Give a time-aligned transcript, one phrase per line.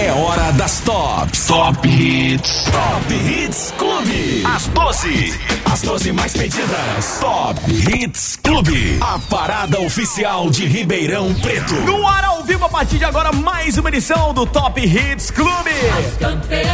[0.00, 1.46] É hora das tops.
[1.48, 2.64] Top Hits.
[2.70, 4.44] Top Hits Clube.
[4.46, 5.34] Às 12.
[5.72, 7.18] As 12 mais pedidas.
[7.20, 8.98] Top Hits Clube.
[9.00, 11.74] A parada oficial de Ribeirão Preto.
[11.74, 15.72] No ar ao vivo a partir de agora mais uma edição do Top Hits Clube.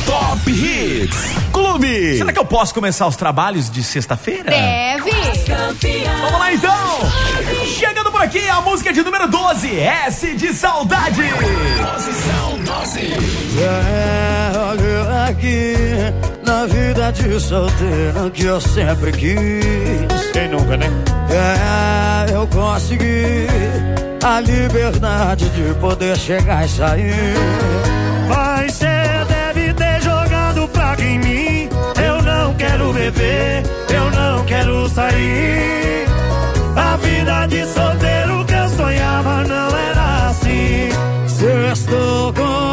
[0.06, 2.18] Top Hits Clube.
[2.18, 4.50] Será que eu posso começar os trabalhos de sexta-feira?
[4.50, 5.10] Deve.
[6.20, 7.00] Vamos lá então!
[7.66, 11.22] Chegando por aqui a música de número 12, S de Saudade.
[11.92, 12.53] Posição
[12.84, 13.00] 12.
[13.60, 15.74] É, olha aqui,
[16.44, 20.30] na vida de solteiro que eu sempre quis.
[20.32, 20.86] Quem nunca, né?
[21.30, 23.46] É, eu consegui
[24.22, 27.34] a liberdade de poder chegar e sair.
[28.28, 28.86] Mas cê
[29.28, 31.68] deve ter jogado praga em mim.
[32.04, 36.06] Eu não quero beber, eu não quero sair.
[36.76, 40.88] A vida de solteiro que eu sonhava não era assim.
[41.26, 42.63] Se estou com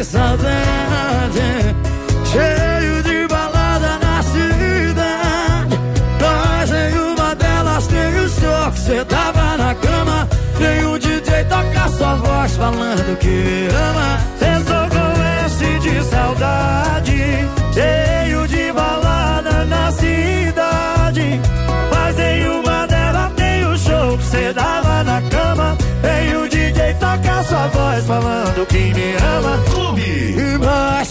[0.00, 1.76] de saudade,
[2.24, 5.78] cheio de balada na cidade.
[6.18, 10.26] Mas em uma delas tem o show que cê tava na cama.
[10.56, 14.20] Tem o DJ toca sua voz falando que ama.
[14.38, 14.50] Cê
[14.88, 21.40] com S de saudade, cheio de balada na cidade.
[21.92, 25.76] Mas em uma delas tem o show que cê dava na cama.
[26.00, 29.79] Tem o DJ toca sua voz falando que me ama.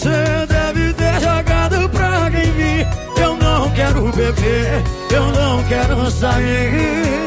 [0.00, 2.86] Mas cê deve ter jogado praga em mim.
[3.20, 7.26] Eu não quero beber, eu não quero sair.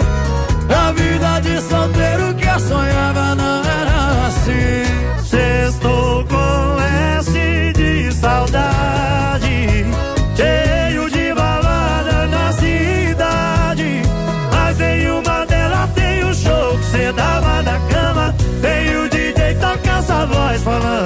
[0.69, 5.22] A vida de solteiro que eu sonhava não era assim.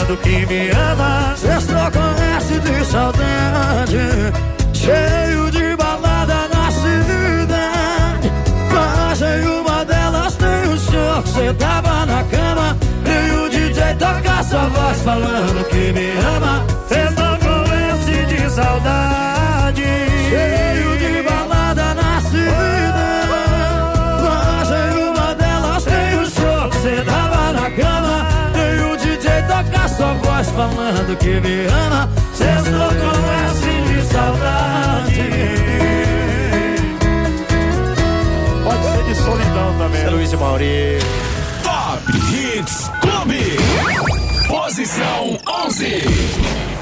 [0.08, 1.36] Falando que me ama.
[1.36, 3.98] Sextou com S de saudade,
[4.74, 8.32] cheio de balada na cidade.
[8.74, 12.78] Mas em uma delas tem o show que cê tava na cama.
[13.06, 16.66] E o DJ toca sua voz falando que me ama.
[16.88, 19.84] Sextou com S de saudade,
[30.58, 32.10] falando que me ama.
[32.34, 33.62] Sextou com S
[33.94, 35.22] de saudade.
[38.64, 40.02] Pode ser de solidão também.
[40.02, 40.98] É Luiz e Mauri.
[41.64, 43.58] Top Hits Clube.
[44.48, 46.77] Posição 11.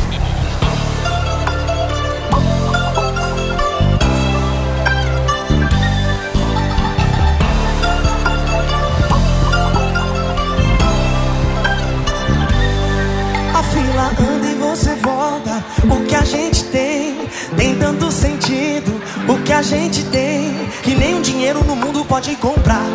[13.75, 15.61] A fila anda e você volta.
[15.83, 17.27] O que a gente tem
[17.57, 19.01] tem tanto sentido.
[19.27, 22.85] O que a gente tem que nem um dinheiro no mundo pode comprar.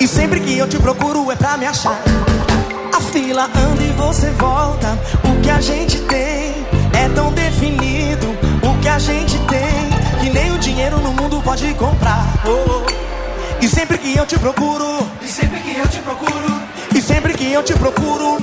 [0.00, 2.00] E sempre que eu te procuro é pra me achar.
[2.92, 4.98] A fila anda e você volta.
[5.22, 6.52] O que a gente tem
[6.92, 8.26] é tão definido.
[8.60, 12.26] O que a gente tem que nem o dinheiro no mundo pode comprar.
[12.44, 13.64] Oh, oh.
[13.64, 16.60] E sempre que eu te procuro, e sempre que eu te procuro,
[16.92, 18.38] e sempre que eu te procuro,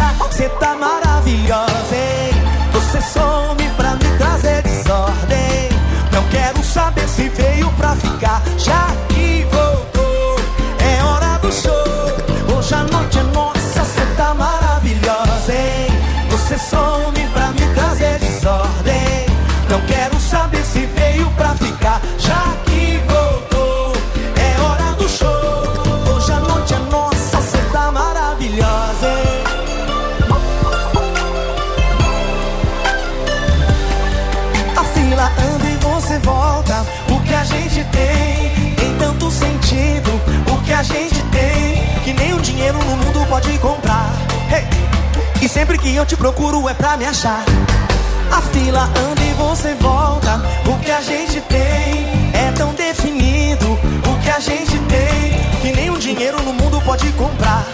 [0.00, 2.32] nossa, você tá maravilhosa, hein?
[2.72, 5.68] Você some pra me trazer desordem.
[6.12, 10.36] Não quero saber se veio pra ficar, já que voltou.
[10.78, 12.56] É hora do show.
[12.56, 15.88] Hoje a noite é nossa, você tá maravilhosa, hein?
[16.30, 19.26] Você some pra me trazer desordem.
[19.68, 20.09] Não quero
[45.80, 47.44] que eu te procuro é pra me achar.
[48.30, 50.40] A fila anda e você volta.
[50.66, 53.72] O que a gente tem é tão definido.
[53.72, 57.66] O que a gente tem que nenhum dinheiro no mundo pode comprar.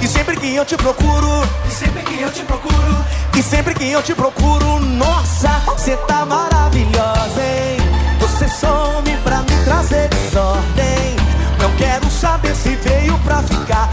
[0.00, 1.28] E sempre que eu te procuro,
[1.68, 3.04] e sempre que eu te procuro,
[3.36, 7.76] e sempre que eu te procuro, nossa, você tá maravilhosa, hein?
[8.18, 11.16] Você some pra me trazer desordem.
[11.60, 13.88] Não quero saber se veio pra ficar.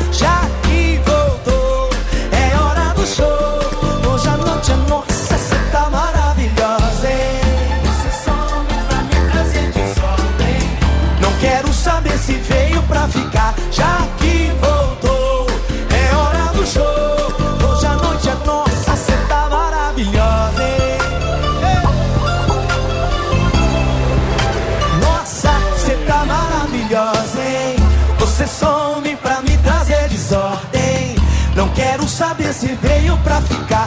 [31.79, 33.78] Quero saber se veio pra ficar,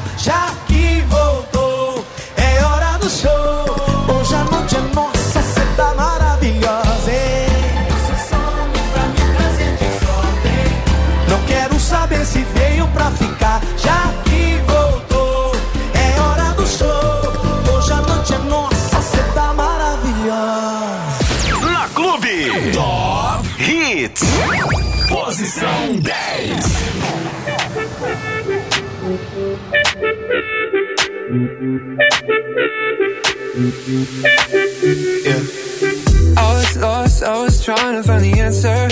[33.92, 33.98] I
[36.54, 38.88] was lost, I was trying to find the answer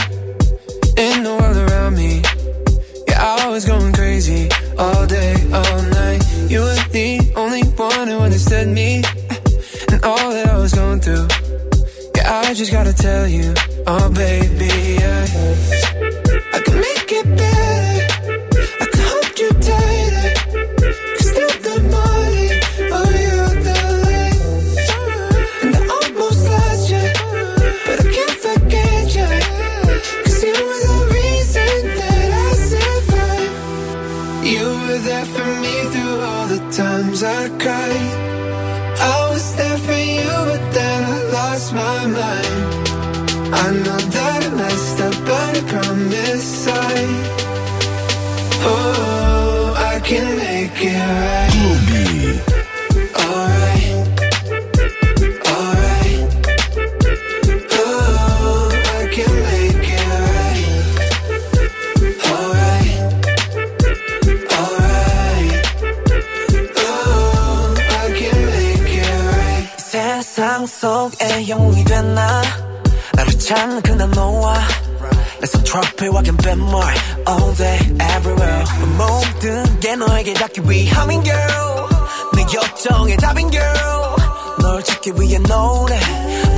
[76.01, 76.83] 내손 트러플 확인 뱃물
[77.29, 77.79] All day
[78.17, 78.65] everywhere.
[78.97, 81.89] 모든 게 너에게 닿기 위함인 girl.
[82.35, 84.17] 내 요청의 답인 girl.
[84.63, 85.99] 널 찾기 위해 노래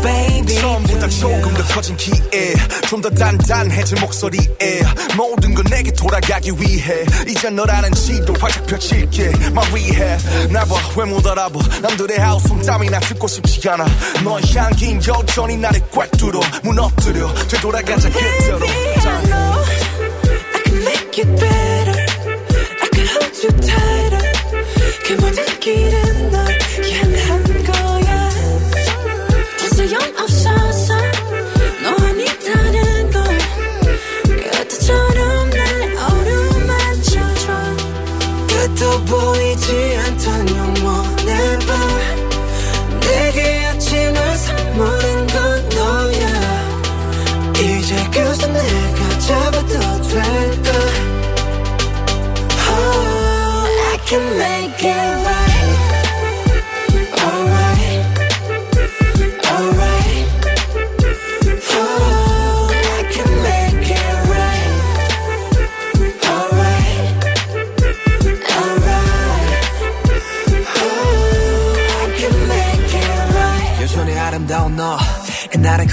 [0.03, 0.57] baby.
[0.61, 2.55] 처음보다 조금 더 커진 기에
[2.89, 4.83] 좀 더 단단해진 목소리에
[5.17, 7.05] 모든 건 내게 돌아가기 위해.
[7.29, 10.17] 이제 너라는 지도 활짝 펼칠게 말 위해.
[10.51, 11.59] 나봐 왜 못 알아봐?
[11.81, 13.85] 남들의 하우스 땀이나 듣고 싶지 않아.
[14.25, 18.67] 너의 향긴 여전히 나를 꽉 뚫어 무너뜨려 되돌아가자 그대로
[39.13, 43.01] 보이지 않던 영원의 밤.
[43.01, 43.62] 내게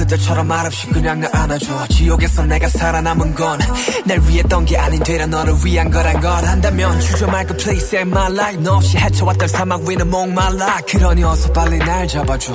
[0.09, 1.87] 때처럼 말없이 그냥 날 안아줘.
[1.87, 3.59] 지옥에서 내가 살아남은 건
[4.05, 6.43] 날 위했던 게 아닌 되려 너를 위한 거란 걸.
[6.43, 8.61] 한다면 주저 말고 please save my life.
[8.63, 10.79] 너 없이 헤쳐왔던 사막 위는 목말라.
[10.87, 12.53] 그러니 어서 빨리 날 잡아줘.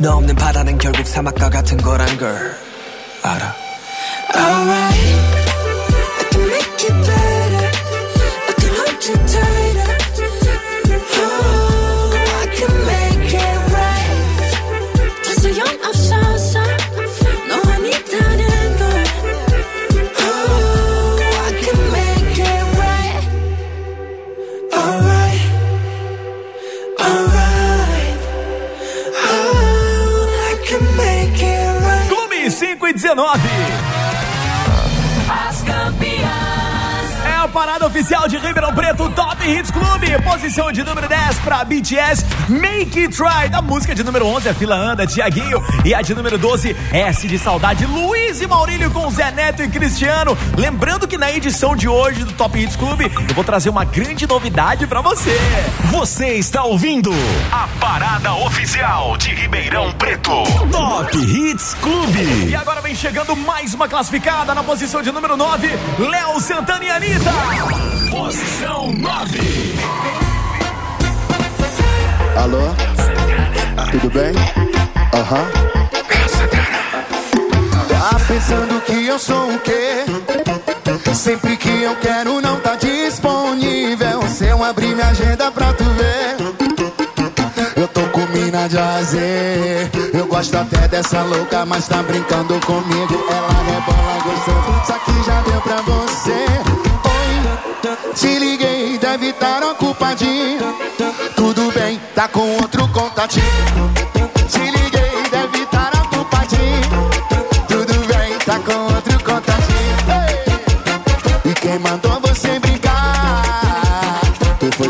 [0.00, 2.56] 너 없는 바다는 결국 사막과 같은 거란 걸
[3.22, 3.54] 알아.
[4.34, 5.25] Alright,
[32.96, 33.40] 2019.
[35.28, 37.26] As campeãs.
[37.26, 40.22] É a parada oficial de Ribeirão Preto Top Hits Clube.
[40.22, 43.54] Posição de número 10 para BTS Make It Right.
[43.54, 45.62] A música de número 11 a Fila Anda, Tiaguinho.
[45.84, 49.68] E a de número 12, S de Saudade, Lu e Maurílio com Zé Neto e
[49.68, 50.36] Cristiano.
[50.58, 54.26] Lembrando que na edição de hoje do Top Hits Clube, eu vou trazer uma grande
[54.26, 55.30] novidade para você.
[55.92, 57.12] Você está ouvindo
[57.52, 60.42] a parada oficial de Ribeirão Preto.
[60.72, 62.48] Top Hits Clube.
[62.48, 65.68] E agora vem chegando mais uma classificada na posição de número 9,
[66.00, 67.32] Léo Santana e Anitta.
[68.10, 69.38] Posição 9.
[72.36, 72.74] Alô?
[73.92, 74.34] Tudo bem?
[75.14, 75.66] Aham.
[77.88, 80.04] Tá pensando que eu sou o quê?
[81.14, 84.22] Sempre que eu quero não tá disponível.
[84.28, 86.36] Se eu abrir minha agenda pra tu ver,
[87.76, 89.90] eu tô com mina de azer.
[90.12, 93.24] Eu gosto até dessa louca, mas tá brincando comigo.
[93.28, 96.46] Ela rebola gostando, isso aqui já deu pra você.
[97.10, 100.76] Oi, te liguei, deve estar ocupadinho.
[101.34, 104.15] Tudo bem, tá com outro contatinho.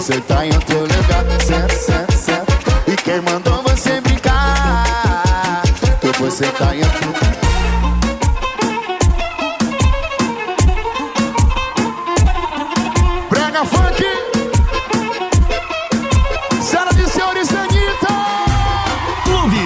[0.06, 1.24] Foi sentar em outro lugar.
[1.44, 2.54] Certo, certo, certo.
[2.86, 5.62] E quem mandou você brincar?
[6.00, 7.22] Tu foi sentar em outro lugar.
[13.28, 14.04] Brega funk.
[16.62, 18.14] Senhoras e senhores, Anitta.
[19.24, 19.58] Clube.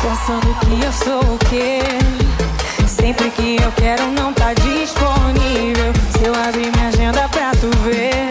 [0.00, 1.80] Pensando que eu sou o quê?
[2.88, 5.92] Sempre que eu quero não tá disponível.
[6.16, 8.23] Se eu abrir minha agenda pra tu ver,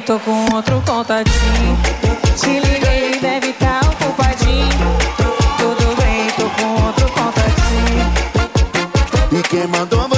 [0.00, 1.78] tô com outro contatinho.
[2.36, 4.68] Te liguei, deve tá ocupadinho.
[5.58, 8.12] Tudo bem, tô com outro contatinho.
[9.32, 10.09] E quem mandou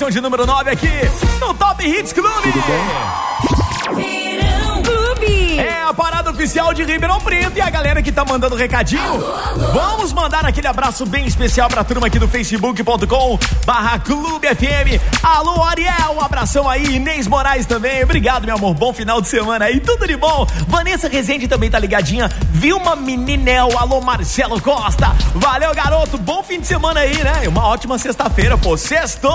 [0.00, 0.88] Posição de número 9 aqui
[1.38, 2.54] no Top Hits Clube.
[3.94, 5.58] Verão Clube.
[5.58, 9.20] É a parada oficial de Ribeirão Preto e a galera que tá mandando recadinho.
[9.74, 15.02] Vamos mandar aquele abraço bem especial pra turma aqui do facebook.com barra Clube FM.
[15.22, 16.96] Alô, Ariel, um abração aí.
[16.96, 18.02] Inês Moraes também.
[18.02, 18.72] Obrigado, meu amor.
[18.72, 19.80] Bom final de semana aí.
[19.80, 20.46] Tudo de bom.
[20.66, 22.30] Vanessa Rezende também tá ligadinha.
[22.60, 23.70] Vilma Meninel.
[23.78, 25.16] Alô, Marcelo Costa.
[25.34, 26.18] Valeu, garoto.
[26.18, 27.44] Bom fim de semana aí, né?
[27.44, 28.76] E uma ótima sexta-feira, pô.
[28.76, 29.32] Sextou!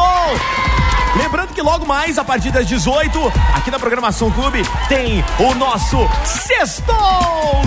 [1.18, 3.20] Lembrando que logo mais, a partir das 18,
[3.56, 6.96] aqui na programação Clube, tem o nosso Sextou!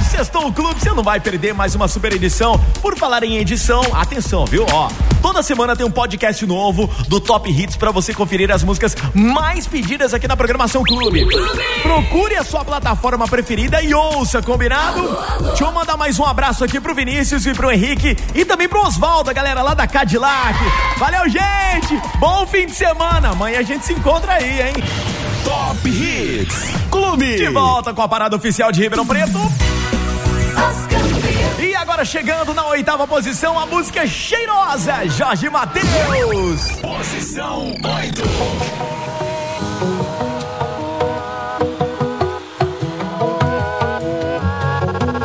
[0.09, 2.57] Sextou Clube, você não vai perder mais uma super edição.
[2.81, 4.65] Por falar em edição, atenção, viu?
[4.73, 4.89] Ó,
[5.21, 9.67] toda semana tem um podcast novo do Top Hits pra você conferir as músicas mais
[9.67, 11.27] pedidas aqui na programação Clube.
[11.83, 15.17] Procure a sua plataforma preferida e ouça, combinado?
[15.49, 18.87] Deixa eu mandar mais um abraço aqui pro Vinícius e pro Henrique e também pro
[18.87, 20.59] Oswaldo, a galera lá da Cadillac.
[20.99, 22.01] Valeu, gente!
[22.19, 23.31] Bom fim de semana!
[23.31, 24.75] Amanhã a gente se encontra aí, hein?
[25.45, 27.37] Top Hits Clube.
[27.37, 29.39] De volta com a parada oficial de Ribeirão Preto.
[31.61, 36.71] E agora chegando na oitava posição, a música cheirosa, Jorge Matheus.
[36.81, 38.23] Posição 8.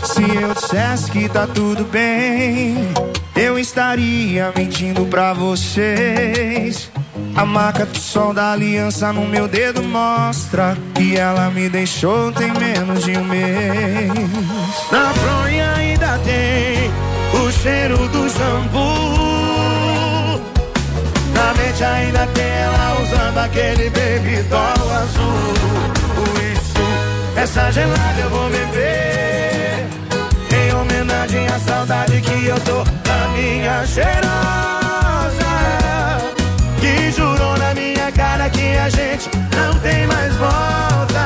[0.05, 2.91] Se eu dissesse que tá tudo bem,
[3.35, 6.92] eu estaria mentindo pra vocês.
[7.35, 12.51] A marca do sol da aliança no meu dedo mostra que ela me deixou tem
[12.53, 14.13] menos de um mês.
[14.91, 16.91] Na fronha ainda tem
[17.41, 18.83] o cheiro do shampoo.
[21.33, 25.53] Na mente ainda tem ela usando aquele baby doll azul.
[26.15, 26.83] Por isso,
[27.35, 29.87] essa gelada eu vou beber.
[30.55, 34.82] Em homenagem à saudade que eu tô da minha cheirosa.
[38.83, 41.25] a gente não tem mais volta.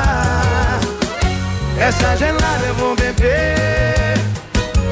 [1.80, 4.14] Essa gelada eu vou beber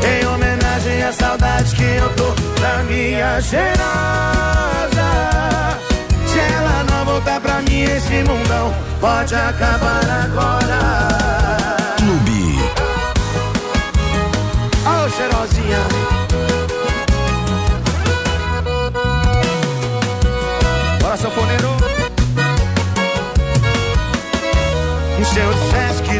[0.02, 3.76] em homenagem à saudade que eu tô da minha cheirosa.
[6.26, 11.15] Se ela não voltar pra mim, esse mundão pode acabar agora.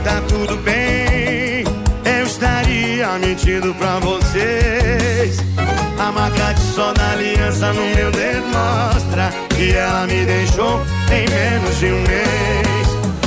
[0.07, 1.65] Tá tudo bem,
[2.05, 5.39] eu estaria mentindo pra vocês.
[5.99, 11.29] A marca de sol da aliança no meu dedo mostra que ela me deixou em
[11.29, 12.87] menos de um mês.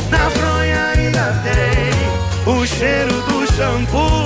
[0.09, 4.25] Na fronha ainda tem o cheiro do shampoo.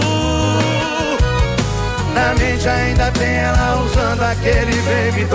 [2.14, 5.28] Na mente ainda tem ela usando aquele baby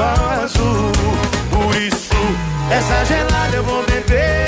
[0.44, 0.92] azul.
[1.50, 2.14] Por isso,
[2.70, 4.47] essa gelada eu vou beber.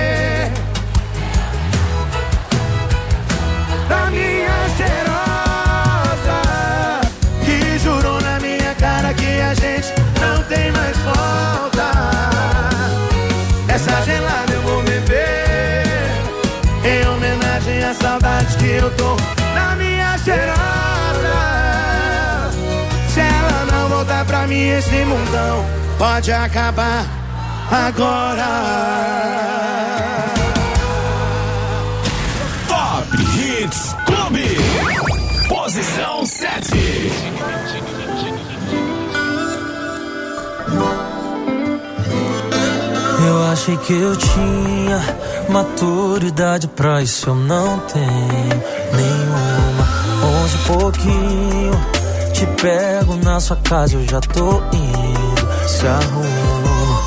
[24.81, 25.63] esse mundão
[25.99, 27.05] pode acabar
[27.69, 28.47] agora.
[32.67, 34.57] Top Hits Clube.
[35.47, 36.71] Posição 7.
[43.27, 44.99] Eu achei que eu tinha
[45.47, 48.63] maturidade pra isso, eu não tenho
[48.95, 49.87] nenhuma.
[50.23, 52.00] Onze pouquinho,
[52.41, 57.05] te pego na sua casa, eu já tô indo, se arruma.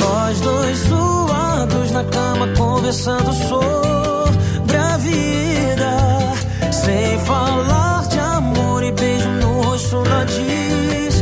[0.00, 5.96] Nós dois suados na cama conversando sobre a vida.
[6.70, 11.16] Sem falar de amor e beijo no rosto na despedida.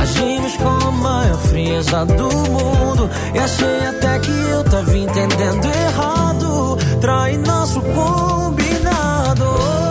[0.00, 3.10] Agimos com a maior frieza do mundo.
[3.34, 6.78] E achei até que eu tava entendendo errado.
[7.00, 9.85] Trai nosso combinado.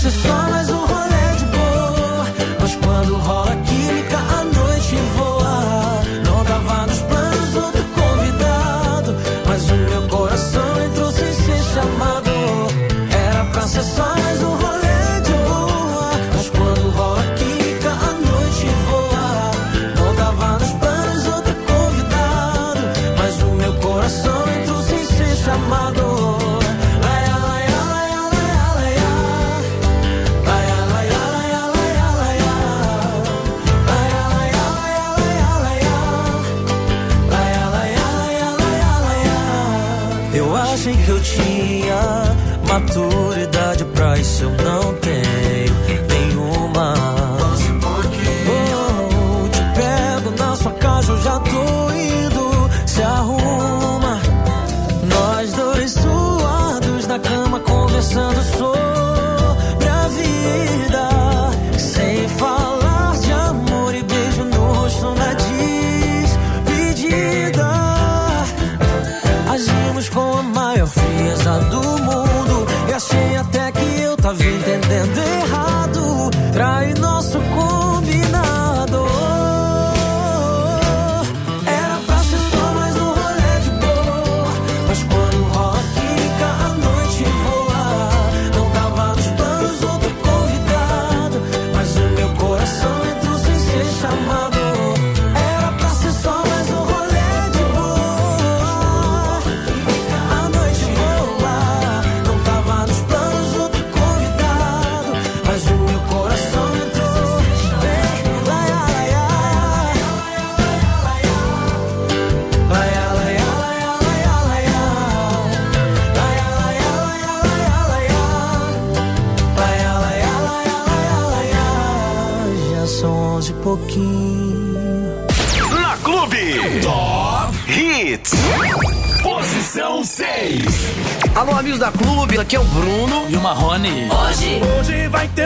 [0.00, 2.26] Pra ser só mais um rolê de boa.
[2.58, 3.69] Mas quando rola química,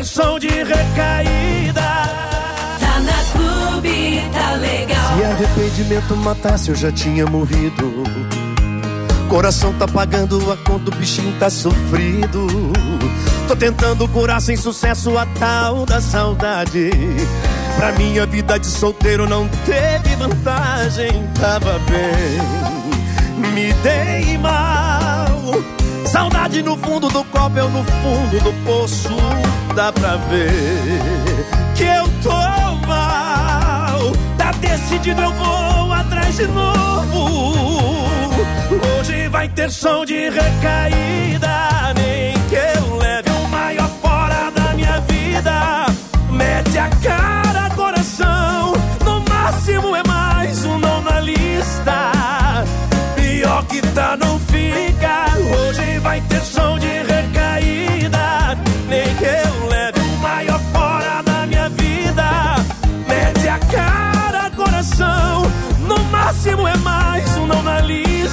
[0.04, 1.82] som de recaída.
[2.80, 5.16] Tá na clube, tá legal.
[5.16, 8.04] Se arrependimento matasse, eu já tinha morrido.
[9.28, 12.46] Coração tá pagando a conta, o bichinho tá sofrido.
[13.48, 16.90] Tô tentando curar sem sucesso a tal da saudade.
[17.76, 25.26] Pra minha vida de solteiro não teve vantagem, tava bem, me dei mal.
[26.06, 29.08] Saudade no fundo do copo, eu no fundo do poço.
[29.74, 30.70] Dá pra ver
[31.74, 32.30] que eu tô
[32.86, 34.12] mal.
[34.38, 38.06] Tá decidido, eu vou atrás de novo.
[39.00, 41.53] Hoje vai ter som de recaída.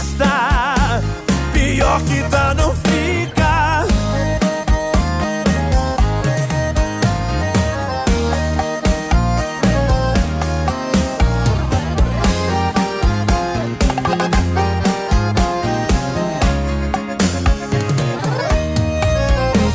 [0.01, 1.01] Lista.
[1.53, 3.85] Pior que tá, não fica.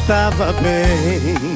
[0.06, 1.55] Tava bem,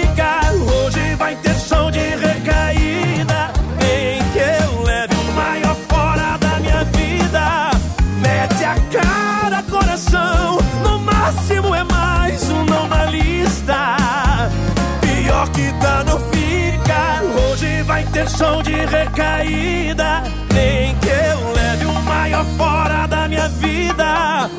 [18.63, 20.23] De recaída.
[20.51, 24.49] Nem que eu leve o maior fora da minha vida.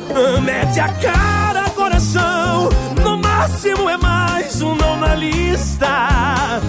[0.41, 2.69] Mete a cara, coração.
[3.03, 6.61] No máximo é mais um não na lista.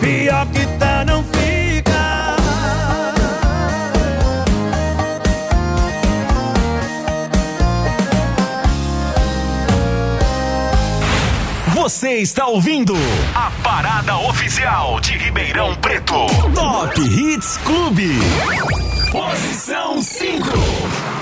[0.00, 1.22] Pior que tá, não
[12.02, 12.94] Você está ouvindo
[13.32, 16.26] a parada oficial de Ribeirão Preto.
[16.52, 18.18] Top Hits Clube.
[19.12, 21.21] Posição 5.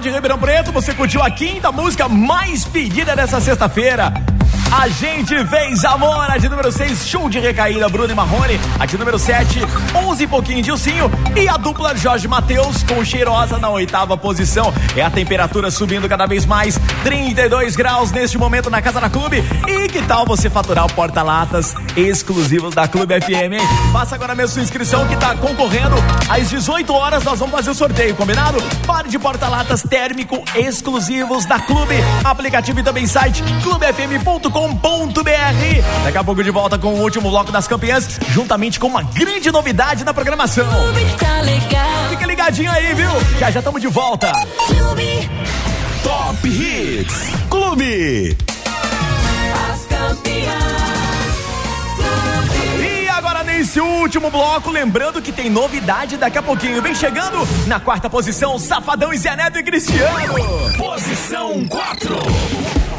[0.00, 4.12] de Ribeirão Preto, você curtiu a quinta música mais pedida dessa sexta-feira.
[4.70, 8.58] A gente fez amor, a de número 6, show de recaída, Bruno e Marrone.
[8.80, 9.60] A de número 7,
[9.94, 11.10] 11 e pouquinho de Ursinho.
[11.36, 14.72] E a dupla Jorge Matheus com cheirosa na oitava posição.
[14.96, 19.44] É a temperatura subindo cada vez mais, 32 graus neste momento na Casa da Clube.
[19.68, 23.92] E que tal você faturar o porta-latas exclusivos da Clube FM?
[23.92, 25.96] Faça agora mesmo sua inscrição que tá concorrendo.
[26.32, 28.56] Às 18 horas nós vamos fazer o sorteio, combinado?
[28.86, 31.96] Pare de porta-latas térmico exclusivos da Clube.
[32.24, 34.50] Aplicativo e também site clubefm.com.br.
[36.04, 39.52] Daqui a pouco de volta com o último bloco das campeãs, juntamente com uma grande
[39.52, 40.64] novidade na programação.
[41.18, 42.08] Tá legal.
[42.08, 43.10] Fica ligadinho aí, viu?
[43.38, 44.32] Já já estamos de volta.
[44.68, 45.30] Clube.
[46.02, 48.51] Top Hits Clube.
[53.72, 56.82] Nesse último bloco, lembrando que tem novidade daqui a pouquinho.
[56.82, 60.34] Vem chegando na quarta posição, Safadão e Zé Neto e Cristiano.
[60.76, 62.91] Posição 4.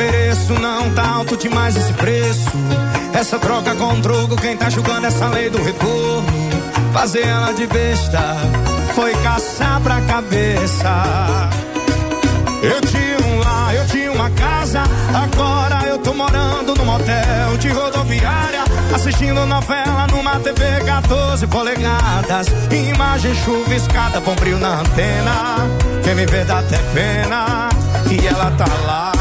[0.00, 0.54] Mereço?
[0.54, 2.50] Não tá alto demais esse preço.
[3.12, 6.50] Essa troca com troco, quem tá julgando essa lei do retorno?
[6.92, 8.36] Fazer ela de besta
[8.94, 11.50] foi caçar pra cabeça.
[12.62, 14.82] Eu tinha um lar, eu tinha uma casa.
[15.14, 18.64] Agora eu tô morando num motel de rodoviária.
[18.94, 22.48] Assistindo novela numa TV 14 polegadas.
[22.70, 25.56] Imagem chuviscada, bombril na antena.
[26.02, 27.68] Quem me vê dá até pena.
[28.10, 29.19] E ela tá lá.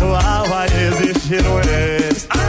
[0.00, 2.39] Atual vai existir um ex.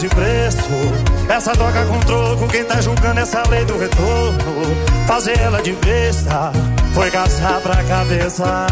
[0.00, 0.70] Esse preço.
[1.28, 4.76] Essa troca com troco, quem tá julgando essa lei do retorno?
[5.06, 6.52] Fazer ela de besta
[6.94, 8.66] foi caçar pra cabeça.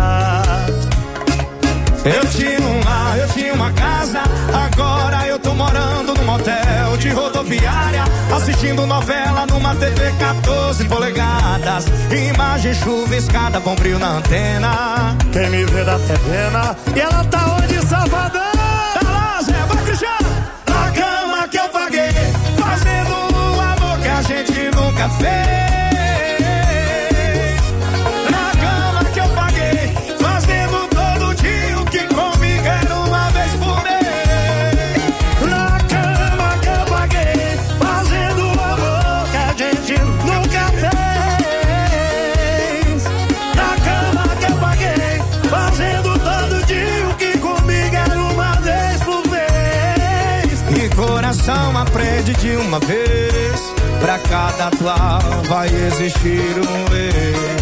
[2.05, 4.23] Eu tinha um lar, eu tinha uma casa.
[4.55, 8.05] Agora eu tô morando num motel de rodoviária.
[8.35, 11.85] Assistindo novela numa TV 14 polegadas.
[12.11, 15.17] Imagem chuviscada, bombril na antena.
[15.31, 16.77] Quem me vê dá até pena.
[16.97, 18.38] E ela tá onde, Salvador?
[24.79, 25.29] Nunca fez.
[28.31, 33.83] Na cama que eu paguei, fazendo todo dia o que comigo era uma vez por
[33.83, 35.03] mês.
[35.43, 39.95] Na cama que eu paguei, fazendo amor que a gente
[40.29, 42.09] nunca fez.
[43.61, 45.12] Na cama que eu paguei,
[45.51, 50.62] fazendo todo dia o que comigo era uma vez por mês.
[50.77, 53.17] E coração aprende de uma vez.
[54.00, 57.58] Pra cada atual vai existir um ex.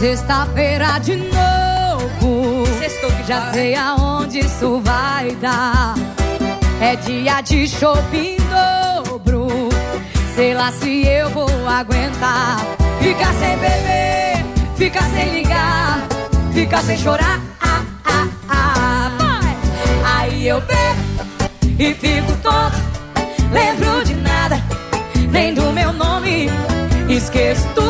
[0.00, 2.64] Sexta-feira de novo.
[2.78, 5.94] Sextou que Já sei aonde isso vai dar.
[6.80, 8.38] É dia de shopping
[9.04, 9.68] dobro.
[10.34, 12.60] Sei lá se eu vou aguentar.
[13.00, 14.44] Ficar sem beber,
[14.76, 16.08] ficar sem ligar,
[16.54, 17.38] ficar sem chorar.
[17.60, 19.10] Ah, ah, ah.
[19.18, 19.56] Vai!
[20.16, 22.80] Aí eu bebo e fico tonto.
[23.52, 24.62] Lembro de nada,
[25.30, 26.48] nem do meu nome.
[27.08, 27.89] Esqueço tudo,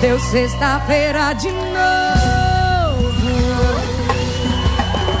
[0.00, 1.68] Deu sexta-feira de novo.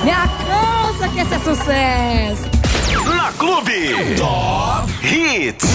[0.04, 2.44] Me alcança que esse é sucesso.
[3.04, 4.14] Na Clube.
[4.16, 5.66] Top Hits.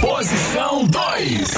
[0.00, 1.54] Posição 2.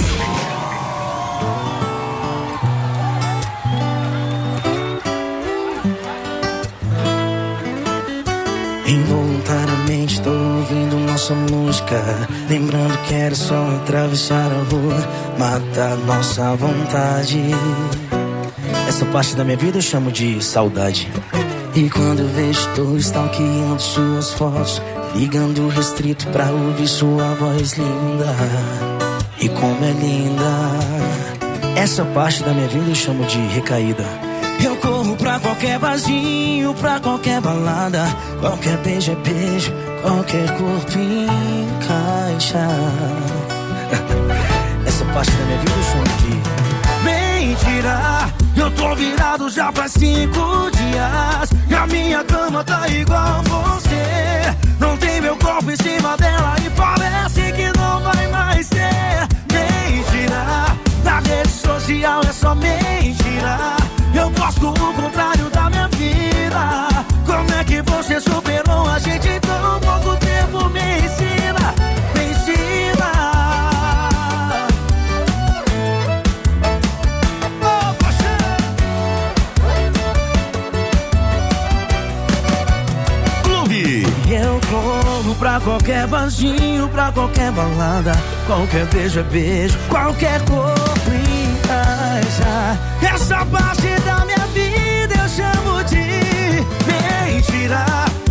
[11.18, 12.00] Nossa música
[12.48, 17.40] Lembrando que era só atravessar a rua Matar nossa vontade.
[18.86, 21.10] Essa parte da minha vida eu chamo de saudade.
[21.74, 24.80] E quando vejo tô stalkeando suas fotos
[25.14, 28.34] Ligando restrito pra ouvir sua voz linda.
[29.40, 31.76] E como é linda.
[31.76, 34.04] Essa parte da minha vida eu chamo de recaída.
[34.64, 38.04] Eu corro pra qualquer barzinho, pra qualquer balada.
[38.40, 42.68] Qualquer beijo é beijo, qualquer corpo encaixa.
[44.86, 46.58] Essa parte da minha vida eu de
[47.04, 48.28] mentira.
[48.56, 51.50] Eu tô virado já faz cinco dias.
[51.68, 54.54] E a minha cama tá igual você.
[54.78, 59.28] Não tem meu corpo em cima dela e parece que não vai mais ter.
[59.52, 60.66] Mentira.
[61.04, 63.76] Na rede social é só mentira.
[64.14, 66.88] Eu gosto o contrário da minha vida.
[67.38, 70.68] Como é que você superou a gente em tão pouco tempo?
[70.70, 71.72] Me ensina,
[72.16, 73.12] me ensina.
[77.62, 77.94] Oh.
[83.44, 84.04] Clube.
[84.28, 88.10] Eu corro pra qualquer barzinho pra qualquer balada.
[88.48, 92.76] Qualquer beijo é beijo, qualquer corpo encaixa.
[93.00, 94.24] Essa parte da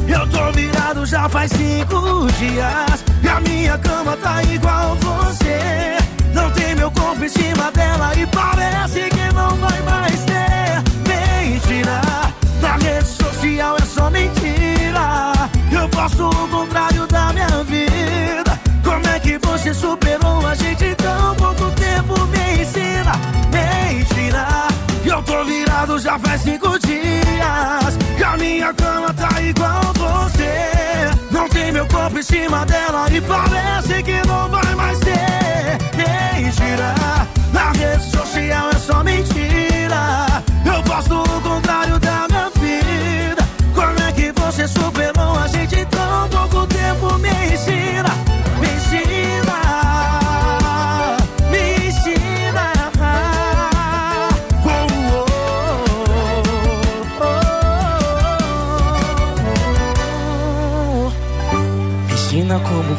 [0.07, 3.05] Eu tô virado já faz cinco dias.
[3.21, 5.97] E a minha cama tá igual você.
[6.33, 10.81] Não tem meu corpo em cima dela e parece que não vai mais ter.
[11.07, 12.01] Mentira.
[12.61, 15.33] Na rede social é só mentira.
[15.71, 18.59] Eu posso o contrário da minha vida.
[18.83, 22.13] Como é que você superou a gente em tão pouco tempo?
[22.27, 23.11] Me ensina,
[23.53, 24.47] mentira.
[25.05, 27.86] Eu tô virado já faz cinco dias.
[28.57, 31.11] Minha cama tá igual você.
[31.29, 35.77] Não tem meu corpo em cima dela e parece que não vai mais ter.
[35.95, 36.95] Mentira.
[37.53, 40.43] Na rede social é só mentira.
[40.65, 43.47] Eu posto o contrário da minha vida.
[43.75, 47.15] Como é que você superou a gente em tão pouco tempo?
[47.19, 47.46] Me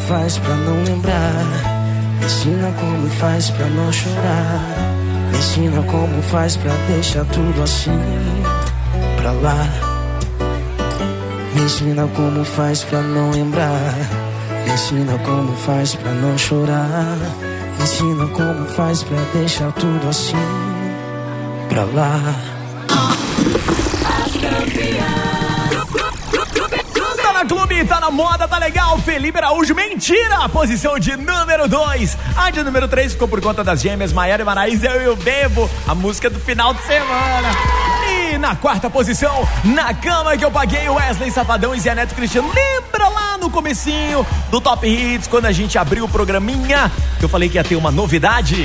[0.08, 1.44] faz pra não lembrar.
[2.18, 4.60] Me ensina como faz pra não chorar.
[5.30, 8.00] Me ensina como faz pra deixar tudo assim
[9.18, 9.68] pra lá.
[11.54, 13.94] Me ensina como faz pra não lembrar.
[14.66, 17.18] Me ensina como faz pra não chorar.
[17.76, 20.36] Me ensina como faz pra deixar tudo assim
[21.68, 22.57] pra lá.
[28.08, 28.98] Na moda, tá legal.
[28.98, 30.48] Felipe Araújo, mentira!
[30.48, 32.16] Posição de número 2.
[32.36, 35.16] A de número 3 ficou por conta das gêmeas Maiara e Maraísa, Eu e o
[35.16, 37.48] Bebo, a música do final de semana.
[38.32, 42.50] E na quarta posição, na cama que eu paguei, Wesley Safadão e Zé Neto Cristiano.
[42.50, 47.28] Lembra lá no comecinho do Top Hits, quando a gente abriu o programinha, que eu
[47.28, 48.64] falei que ia ter uma novidade?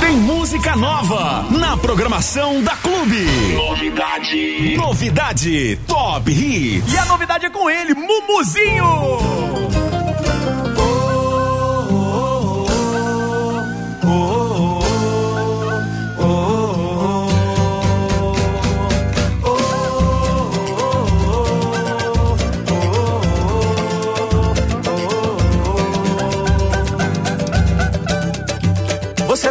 [0.00, 3.26] Tem música nova na programação da Clube.
[3.54, 4.76] Novidade.
[4.76, 6.92] Novidade Top Hits.
[6.92, 9.49] E a novidade é com ele, Mumuzinho!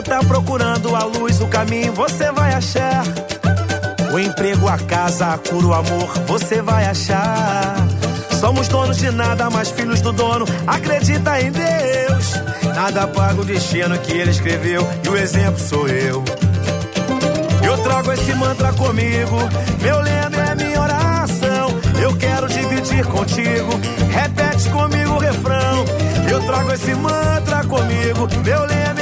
[0.10, 3.04] Tá procurando a luz, o caminho, você vai achar.
[4.12, 7.76] O emprego, a casa, a cura, o amor, você vai achar.
[8.40, 12.34] Somos donos de nada, mas filhos do dono, acredita em Deus.
[12.76, 16.24] Nada paga o destino que ele escreveu, e o exemplo sou eu.
[17.64, 19.38] Eu trago esse mantra comigo,
[19.80, 21.70] meu lema é minha oração.
[22.02, 23.80] Eu quero dividir contigo,
[24.10, 25.86] repete comigo o refrão.
[26.28, 28.99] Eu trago esse mantra comigo, meu lema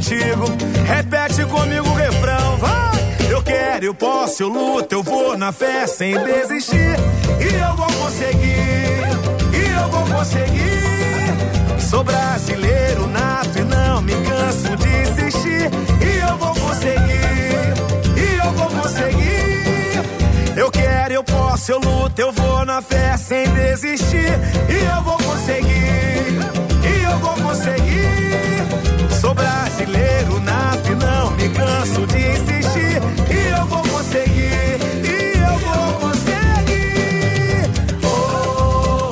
[0.00, 0.46] contigo,
[0.86, 2.56] repete comigo o refrão.
[2.56, 3.30] Vai!
[3.30, 6.96] Eu quero, eu posso, eu luto, eu vou na fé sem desistir.
[7.38, 9.04] E eu vou conseguir,
[9.52, 11.78] e eu vou conseguir.
[11.78, 15.70] Sou brasileiro nato e não me canso de insistir.
[16.00, 17.74] E eu vou conseguir,
[18.16, 20.56] e eu vou conseguir.
[20.56, 24.32] Eu quero, eu posso, eu luto, eu vou na fé sem desistir.
[24.68, 26.40] E eu vou conseguir,
[26.88, 28.79] e eu vou conseguir.
[29.20, 33.02] Sou brasileiro nato e não me canso de insistir.
[33.30, 37.68] E eu vou conseguir, e eu vou conseguir.
[38.02, 39.10] Oh,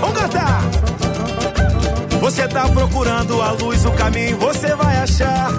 [0.00, 0.62] Vamos cantar!
[2.20, 5.52] Você tá procurando a luz, o caminho, você vai achar.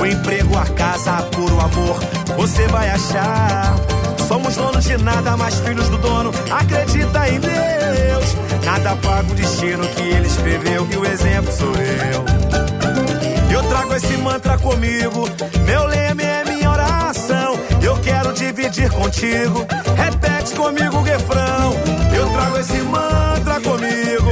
[0.00, 2.00] O emprego, a casa, cura, o amor,
[2.38, 3.95] você vai achar.
[4.26, 8.36] Somos donos de nada, mas filhos do dono, acredita em Deus.
[8.64, 12.24] Nada paga o destino que ele escreveu, e o exemplo sou eu.
[13.50, 15.28] Eu trago esse mantra comigo,
[15.64, 17.58] meu lema é minha oração.
[17.80, 19.64] Eu quero dividir contigo,
[19.96, 21.72] repete comigo o refrão.
[22.14, 24.30] Eu trago esse mantra comigo.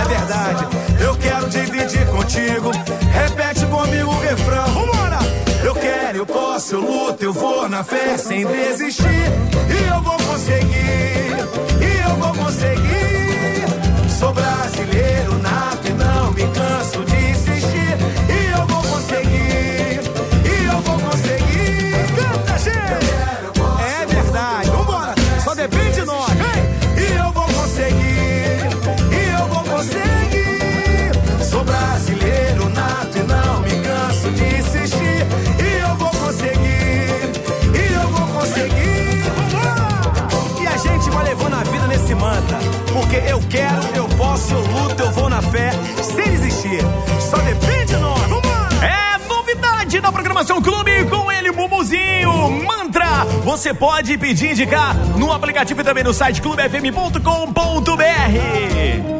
[0.00, 0.66] É verdade,
[1.00, 2.70] eu quero dividir contigo.
[6.68, 9.04] Posso, eu luto, eu vou na fé sem desistir.
[9.04, 11.36] E eu vou conseguir,
[11.80, 14.10] e eu vou conseguir.
[14.18, 14.97] Sou brasileiro
[43.08, 45.70] Porque eu quero, eu posso, eu luto, eu vou na fé,
[46.02, 46.82] sem desistir.
[47.18, 48.20] Só depende de nós.
[48.20, 48.68] Vambora!
[48.82, 53.24] É novidade na programação Clube com ele, Mumuzinho, Mantra.
[53.44, 59.17] Você pode pedir indicar no aplicativo e também no site clubefm.com.br.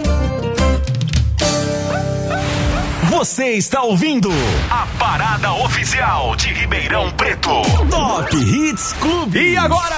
[3.18, 4.30] Você está ouvindo
[4.70, 7.50] a parada oficial de Ribeirão Preto.
[7.90, 9.36] Top Hits Clube.
[9.36, 9.96] E agora?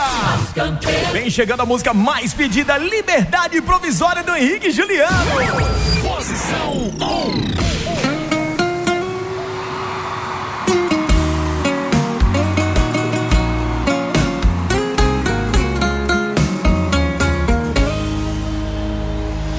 [1.13, 5.13] Vem chegando a música mais pedida, Liberdade Provisória do Henrique Juliano.
[6.03, 6.73] Posição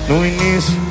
[0.08, 0.10] 1.
[0.10, 0.91] No início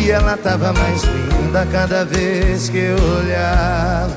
[0.00, 4.16] E ela tava mais linda cada vez que eu olhava.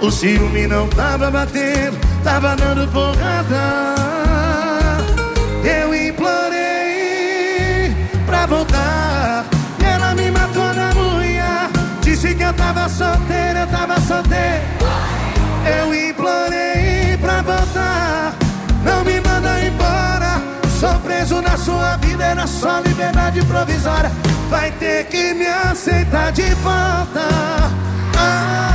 [0.00, 3.94] O ciúme não tava batendo, tava dando porrada.
[5.62, 7.94] Eu implorei
[8.26, 9.44] pra voltar.
[9.78, 11.70] E ela me matou na unha.
[12.00, 14.62] Disse que eu tava solteira, eu tava solteira.
[15.78, 18.39] Eu implorei pra voltar.
[21.20, 24.10] Preso na sua vida, era só liberdade provisória.
[24.48, 27.28] Vai ter que me aceitar de volta.
[28.16, 28.72] Ah,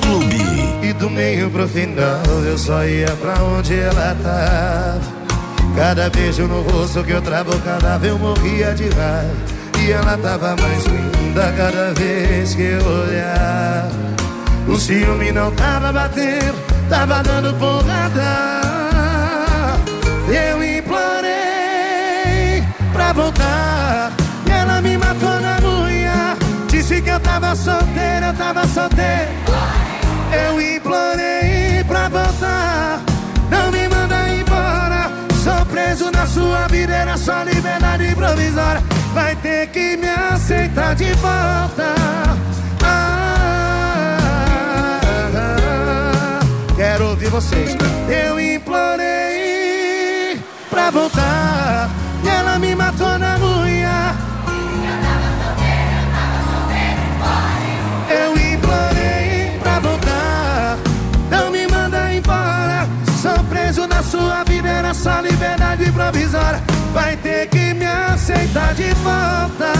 [0.00, 0.42] Clube.
[0.82, 5.19] E do meio pro final eu só ia pra onde ela tava.
[5.80, 9.34] Cada beijo no rosto que eu travo cadáver eu morria de raiva.
[9.82, 13.90] E ela tava mais linda cada vez que eu olhava.
[14.68, 16.54] O ciúme não tava batendo,
[16.90, 18.60] tava dando porrada.
[20.28, 22.62] Eu implorei
[22.92, 24.12] pra voltar.
[24.46, 26.36] E ela me matou na unha.
[26.68, 29.30] Disse que eu tava solteira, eu tava solteira.
[30.30, 33.09] Eu implorei pra voltar.
[36.08, 38.80] Na sua vida, era só liberdade provisória.
[39.12, 41.94] Vai ter que me aceitar de volta.
[42.84, 44.20] Ah,
[46.76, 47.76] quero ouvir vocês.
[48.08, 50.38] Eu implorei
[50.70, 51.90] pra voltar.
[64.10, 66.60] Sua vida, era só liberdade provisória.
[66.92, 69.72] Vai ter que me aceitar de volta.